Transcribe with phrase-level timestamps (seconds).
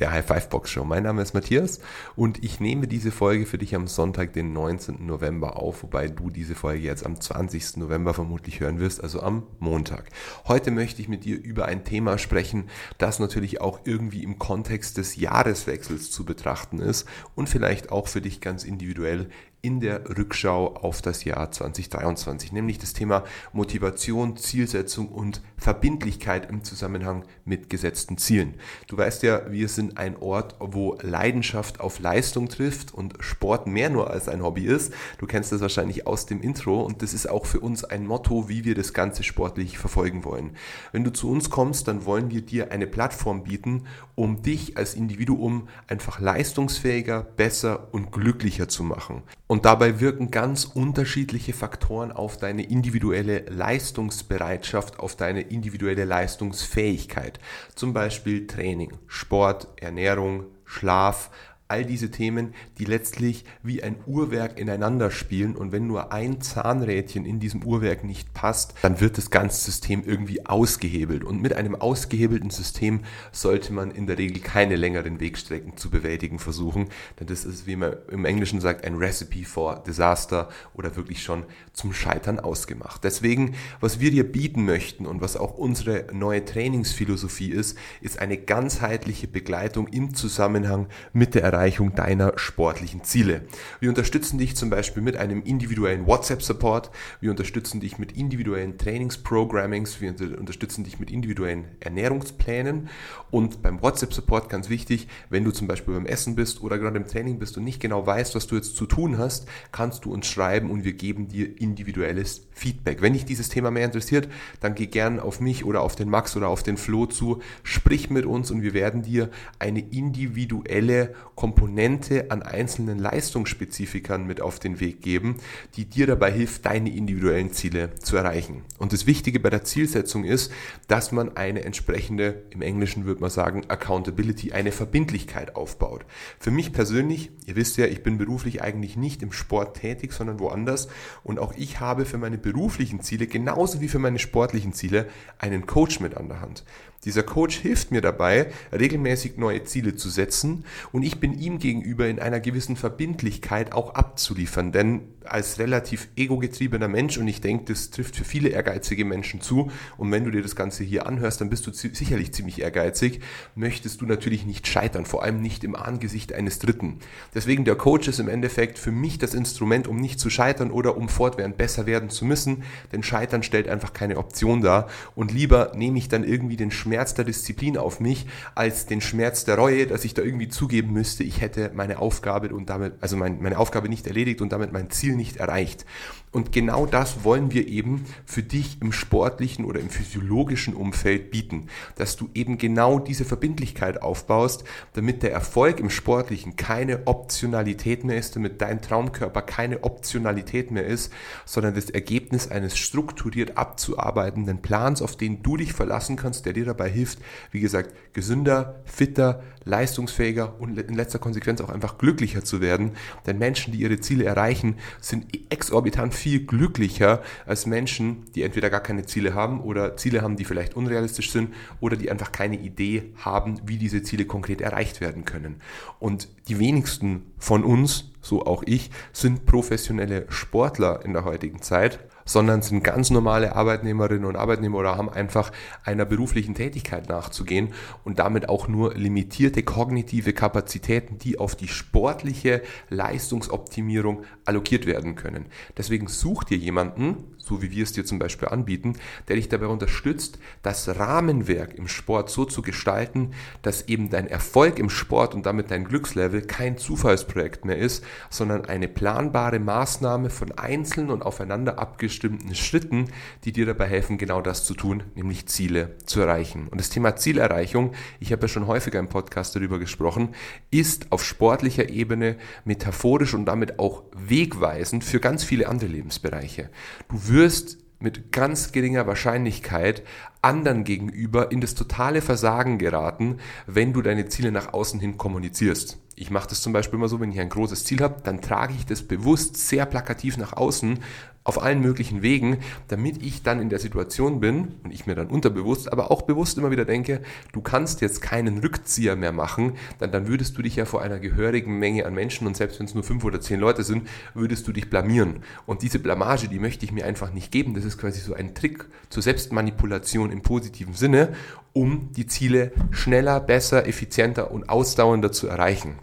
[0.00, 0.84] der High Five Box Show.
[0.84, 1.78] Mein Name ist Matthias
[2.16, 5.06] und ich nehme diese Folge für dich am Sonntag, den 19.
[5.06, 7.76] November auf, wobei du diese Folge jetzt am 20.
[7.76, 10.08] November vermutlich hören wirst, also am Montag.
[10.48, 14.96] Heute möchte ich mit dir über ein Thema sprechen, das natürlich auch irgendwie im Kontext
[14.96, 19.28] des Jahreswechsels zu betrachten ist und vielleicht auch für dich ganz individuell
[19.62, 26.64] in der Rückschau auf das Jahr 2023, nämlich das Thema Motivation, Zielsetzung und Verbindlichkeit im
[26.64, 28.54] Zusammenhang mit gesetzten Zielen.
[28.86, 33.90] Du weißt ja, wir sind ein Ort, wo Leidenschaft auf Leistung trifft und Sport mehr
[33.90, 34.94] nur als ein Hobby ist.
[35.18, 38.48] Du kennst das wahrscheinlich aus dem Intro und das ist auch für uns ein Motto,
[38.48, 40.56] wie wir das Ganze sportlich verfolgen wollen.
[40.92, 44.94] Wenn du zu uns kommst, dann wollen wir dir eine Plattform bieten, um dich als
[44.94, 49.22] Individuum einfach leistungsfähiger, besser und glücklicher zu machen.
[49.50, 57.40] Und dabei wirken ganz unterschiedliche Faktoren auf deine individuelle Leistungsbereitschaft, auf deine individuelle Leistungsfähigkeit.
[57.74, 61.30] Zum Beispiel Training, Sport, Ernährung, Schlaf,
[61.70, 65.56] all diese Themen, die letztlich wie ein Uhrwerk ineinander spielen.
[65.56, 70.02] Und wenn nur ein Zahnrädchen in diesem Uhrwerk nicht passt, dann wird das ganze System
[70.04, 71.24] irgendwie ausgehebelt.
[71.24, 76.38] Und mit einem ausgehebelten System sollte man in der Regel keine längeren Wegstrecken zu bewältigen
[76.38, 81.22] versuchen, denn das ist, wie man im Englischen sagt, ein Recipe for Disaster oder wirklich
[81.22, 83.04] schon zum Scheitern ausgemacht.
[83.04, 88.36] Deswegen, was wir dir bieten möchten und was auch unsere neue Trainingsphilosophie ist, ist eine
[88.38, 93.42] ganzheitliche Begleitung im Zusammenhang mit der Erreichung Erreichung deiner sportlichen Ziele.
[93.80, 100.00] Wir unterstützen dich zum Beispiel mit einem individuellen WhatsApp-Support, wir unterstützen dich mit individuellen Trainingsprogrammings,
[100.00, 102.88] wir unterstützen dich mit individuellen Ernährungsplänen
[103.30, 107.06] und beim WhatsApp-Support ganz wichtig, wenn du zum Beispiel beim Essen bist oder gerade im
[107.06, 110.28] Training bist und nicht genau weißt, was du jetzt zu tun hast, kannst du uns
[110.28, 113.02] schreiben und wir geben dir individuelles Feedback.
[113.02, 114.28] Wenn dich dieses Thema mehr interessiert,
[114.60, 118.08] dann geh gern auf mich oder auf den Max oder auf den Flo zu, sprich
[118.08, 119.28] mit uns und wir werden dir
[119.58, 121.14] eine individuelle
[121.50, 125.38] Komponente an einzelnen Leistungsspezifikern mit auf den Weg geben,
[125.74, 128.62] die dir dabei hilft, deine individuellen Ziele zu erreichen.
[128.78, 130.52] Und das Wichtige bei der Zielsetzung ist,
[130.86, 136.06] dass man eine entsprechende, im Englischen würde man sagen, Accountability, eine Verbindlichkeit aufbaut.
[136.38, 140.38] Für mich persönlich, ihr wisst ja, ich bin beruflich eigentlich nicht im Sport tätig, sondern
[140.38, 140.86] woanders.
[141.24, 145.66] Und auch ich habe für meine beruflichen Ziele, genauso wie für meine sportlichen Ziele, einen
[145.66, 146.62] Coach mit an der Hand.
[147.04, 152.08] Dieser Coach hilft mir dabei, regelmäßig neue Ziele zu setzen und ich bin ihm gegenüber
[152.08, 154.70] in einer gewissen Verbindlichkeit auch abzuliefern.
[154.70, 159.70] Denn als relativ egogetriebener Mensch, und ich denke, das trifft für viele ehrgeizige Menschen zu,
[159.96, 163.20] und wenn du dir das Ganze hier anhörst, dann bist du sicherlich ziemlich ehrgeizig,
[163.54, 166.98] möchtest du natürlich nicht scheitern, vor allem nicht im Angesicht eines Dritten.
[167.34, 170.96] Deswegen der Coach ist im Endeffekt für mich das Instrument, um nicht zu scheitern oder
[170.96, 172.62] um fortwährend besser werden zu müssen,
[172.92, 177.00] denn Scheitern stellt einfach keine Option dar und lieber nehme ich dann irgendwie den Schmerz
[177.00, 180.92] Schmerz der Disziplin auf mich, als den Schmerz der Reue, dass ich da irgendwie zugeben
[180.92, 184.72] müsste, ich hätte meine Aufgabe und damit, also mein, meine Aufgabe nicht erledigt und damit
[184.72, 185.84] mein Ziel nicht erreicht.
[186.32, 191.66] Und genau das wollen wir eben für dich im sportlichen oder im physiologischen Umfeld bieten,
[191.96, 198.16] dass du eben genau diese Verbindlichkeit aufbaust, damit der Erfolg im sportlichen keine Optionalität mehr
[198.16, 201.12] ist, damit dein Traumkörper keine Optionalität mehr ist,
[201.46, 206.64] sondern das Ergebnis eines strukturiert abzuarbeitenden Plans, auf den du dich verlassen kannst, der dir
[206.64, 207.18] dabei hilft,
[207.50, 212.92] wie gesagt, gesünder, fitter, leistungsfähiger und in letzter Konsequenz auch einfach glücklicher zu werden.
[213.26, 218.80] Denn Menschen, die ihre Ziele erreichen, sind exorbitant viel glücklicher als Menschen, die entweder gar
[218.80, 223.12] keine Ziele haben oder Ziele haben, die vielleicht unrealistisch sind oder die einfach keine Idee
[223.16, 225.56] haben, wie diese Ziele konkret erreicht werden können.
[225.98, 232.00] Und die wenigsten von uns, so auch ich, sind professionelle Sportler in der heutigen Zeit
[232.30, 235.50] sondern sind ganz normale Arbeitnehmerinnen und Arbeitnehmer oder haben einfach
[235.84, 237.72] einer beruflichen Tätigkeit nachzugehen
[238.04, 245.46] und damit auch nur limitierte kognitive Kapazitäten, die auf die sportliche Leistungsoptimierung allokiert werden können.
[245.76, 248.94] Deswegen such dir jemanden, so wie wir es dir zum Beispiel anbieten,
[249.26, 253.32] der dich dabei unterstützt, das Rahmenwerk im Sport so zu gestalten,
[253.62, 258.64] dass eben dein Erfolg im Sport und damit dein Glückslevel kein Zufallsprojekt mehr ist, sondern
[258.64, 263.06] eine planbare Maßnahme von einzelnen und aufeinander abgestimmten Schritten,
[263.44, 266.68] die dir dabei helfen, genau das zu tun, nämlich Ziele zu erreichen.
[266.68, 270.34] Und das Thema Zielerreichung, ich habe ja schon häufiger im Podcast darüber gesprochen,
[270.70, 276.70] ist auf sportlicher Ebene metaphorisch und damit auch wegweisend für ganz viele andere Lebensbereiche.
[277.08, 280.02] Du wirst mit ganz geringer Wahrscheinlichkeit
[280.42, 285.98] anderen gegenüber in das totale Versagen geraten, wenn du deine Ziele nach außen hin kommunizierst.
[286.20, 288.74] Ich mache das zum Beispiel immer so, wenn ich ein großes Ziel habe, dann trage
[288.76, 290.98] ich das bewusst sehr plakativ nach außen
[291.44, 292.58] auf allen möglichen Wegen,
[292.88, 296.58] damit ich dann in der Situation bin und ich mir dann unterbewusst, aber auch bewusst
[296.58, 297.22] immer wieder denke,
[297.54, 301.18] du kannst jetzt keinen Rückzieher mehr machen, dann, dann würdest du dich ja vor einer
[301.18, 304.68] gehörigen Menge an Menschen und selbst wenn es nur fünf oder zehn Leute sind, würdest
[304.68, 305.42] du dich blamieren.
[305.64, 307.72] Und diese Blamage, die möchte ich mir einfach nicht geben.
[307.72, 311.32] Das ist quasi so ein Trick zur Selbstmanipulation im positiven Sinne,
[311.72, 315.94] um die Ziele schneller, besser, effizienter und ausdauernder zu erreichen.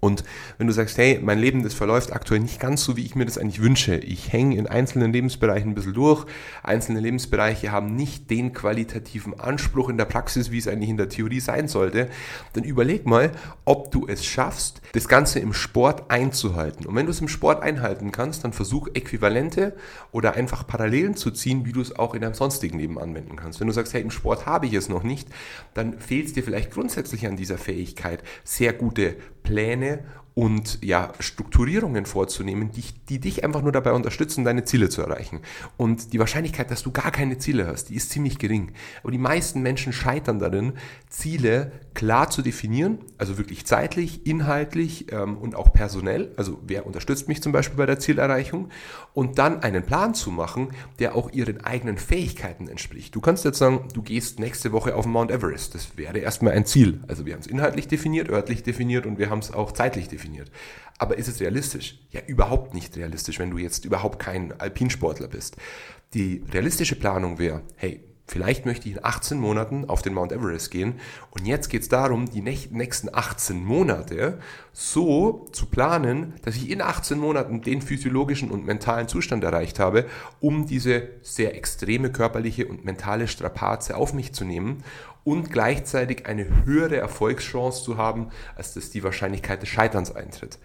[0.00, 0.24] Und
[0.56, 3.26] wenn du sagst, hey, mein Leben, das verläuft aktuell nicht ganz so, wie ich mir
[3.26, 3.96] das eigentlich wünsche.
[3.96, 6.24] Ich hänge in einzelnen Lebensbereichen ein bisschen durch.
[6.62, 11.10] Einzelne Lebensbereiche haben nicht den qualitativen Anspruch in der Praxis, wie es eigentlich in der
[11.10, 12.08] Theorie sein sollte.
[12.54, 13.32] Dann überleg mal,
[13.66, 16.86] ob du es schaffst, das Ganze im Sport einzuhalten.
[16.86, 19.76] Und wenn du es im Sport einhalten kannst, dann versuch Äquivalente
[20.12, 23.60] oder einfach Parallelen zu ziehen, wie du es auch in deinem sonstigen Leben anwenden kannst.
[23.60, 25.28] Wenn du sagst, hey, im Sport habe ich es noch nicht,
[25.74, 30.02] dann fehlt es dir vielleicht grundsätzlich an dieser Fähigkeit, sehr gute Pläne né?
[30.40, 35.40] Und ja, Strukturierungen vorzunehmen, die, die dich einfach nur dabei unterstützen, deine Ziele zu erreichen.
[35.76, 38.72] Und die Wahrscheinlichkeit, dass du gar keine Ziele hast, die ist ziemlich gering.
[39.02, 40.72] Aber die meisten Menschen scheitern darin,
[41.10, 46.32] Ziele klar zu definieren, also wirklich zeitlich, inhaltlich ähm, und auch personell.
[46.38, 48.70] Also wer unterstützt mich zum Beispiel bei der Zielerreichung?
[49.12, 50.68] Und dann einen Plan zu machen,
[51.00, 53.14] der auch ihren eigenen Fähigkeiten entspricht.
[53.14, 55.74] Du kannst jetzt sagen, du gehst nächste Woche auf Mount Everest.
[55.74, 57.00] Das wäre erstmal ein Ziel.
[57.08, 60.29] Also wir haben es inhaltlich definiert, örtlich definiert und wir haben es auch zeitlich definiert
[60.30, 60.50] definiert.
[60.98, 61.98] Aber ist es realistisch?
[62.10, 65.56] Ja, überhaupt nicht realistisch, wenn du jetzt überhaupt kein Alpinsportler bist.
[66.14, 70.70] Die realistische Planung wäre, hey, Vielleicht möchte ich in 18 Monaten auf den Mount Everest
[70.70, 71.00] gehen.
[71.32, 74.38] Und jetzt geht es darum, die nächsten 18 Monate
[74.72, 80.06] so zu planen, dass ich in 18 Monaten den physiologischen und mentalen Zustand erreicht habe,
[80.38, 84.84] um diese sehr extreme körperliche und mentale Strapaze auf mich zu nehmen
[85.24, 90.60] und gleichzeitig eine höhere Erfolgschance zu haben, als dass die Wahrscheinlichkeit des Scheiterns eintritt.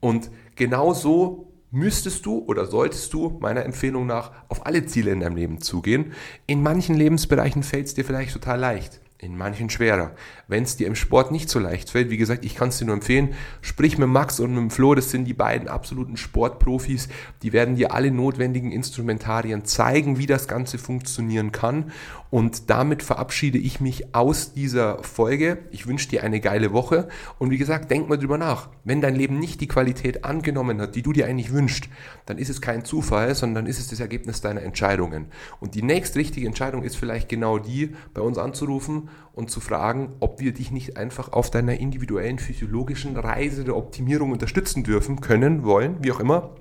[0.00, 5.36] Und genauso müsstest du oder solltest du meiner Empfehlung nach auf alle Ziele in deinem
[5.36, 6.12] Leben zugehen.
[6.46, 10.12] In manchen Lebensbereichen fällt es dir vielleicht total leicht in manchen schwerer.
[10.46, 12.84] Wenn es dir im Sport nicht so leicht fällt, wie gesagt, ich kann es dir
[12.84, 17.08] nur empfehlen, sprich mit Max und mit Flo, das sind die beiden absoluten Sportprofis,
[17.42, 21.90] die werden dir alle notwendigen Instrumentarien zeigen, wie das Ganze funktionieren kann.
[22.30, 25.58] Und damit verabschiede ich mich aus dieser Folge.
[25.70, 28.68] Ich wünsche dir eine geile Woche und wie gesagt, denk mal drüber nach.
[28.82, 31.88] Wenn dein Leben nicht die Qualität angenommen hat, die du dir eigentlich wünschst,
[32.26, 35.26] dann ist es kein Zufall, sondern ist es das Ergebnis deiner Entscheidungen.
[35.60, 40.12] Und die nächste richtige Entscheidung ist vielleicht genau die, bei uns anzurufen und zu fragen,
[40.20, 45.64] ob wir dich nicht einfach auf deiner individuellen physiologischen Reise der Optimierung unterstützen dürfen, können,
[45.64, 46.54] wollen, wie auch immer,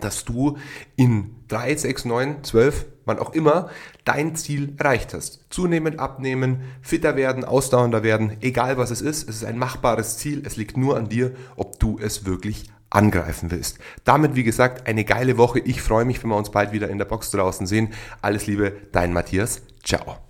[0.00, 0.56] dass du
[0.96, 3.68] in 3, 6, 9, 12, wann auch immer,
[4.04, 5.46] dein Ziel erreicht hast.
[5.50, 10.42] Zunehmend abnehmen, fitter werden, ausdauernder werden, egal was es ist, es ist ein machbares Ziel,
[10.44, 13.78] es liegt nur an dir, ob du es wirklich angreifen willst.
[14.04, 15.58] Damit, wie gesagt, eine geile Woche.
[15.58, 17.92] Ich freue mich, wenn wir uns bald wieder in der Box draußen sehen.
[18.22, 19.62] Alles Liebe, dein Matthias.
[19.84, 20.27] Ciao.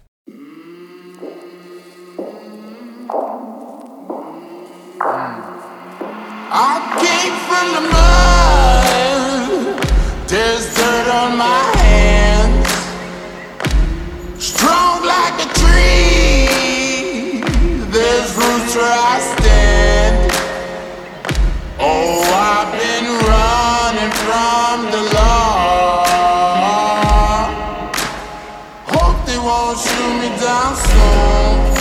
[18.79, 20.17] Where I stand.
[21.81, 26.07] Oh, I've been running from the law.
[28.95, 31.78] Hope they won't shoot me down soon.